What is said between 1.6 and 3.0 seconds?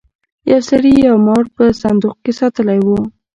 صندوق کې ساتلی و.